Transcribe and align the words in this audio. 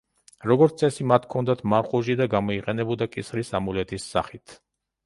როგორც 0.51 0.79
წესი, 0.81 1.05
მათ 1.11 1.27
ჰქონდათ 1.27 1.61
მარყუჟი 1.75 2.17
და 2.23 2.29
გამოიყენებოდა 2.35 3.11
კისრის 3.17 3.57
ამულეტის 3.63 4.11
სახით. 4.17 4.63